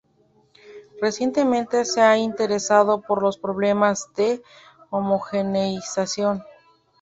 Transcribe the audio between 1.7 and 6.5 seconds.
se ha interesado por los problemas de homogeneización.